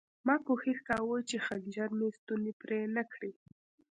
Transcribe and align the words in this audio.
ما 0.27 0.35
کوښښ 0.45 0.77
کاوه 0.89 1.17
چې 1.29 1.37
خنجر 1.45 1.89
مې 1.97 2.07
ستونی 2.17 2.51
پرې 2.61 2.79
نه 2.95 3.03
کړي 3.11 3.31